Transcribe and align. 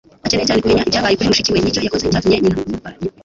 Akeneye 0.25 0.45
cyane 0.51 0.61
kumenya 0.61 0.83
ibyabaye 0.87 1.15
kuri 1.15 1.29
mushiki 1.31 1.53
we 1.53 1.59
nicyo 1.61 1.79
yakoze 1.81 2.09
cyatumye 2.11 2.37
nyina 2.37 2.57
amurwanya. 2.65 3.07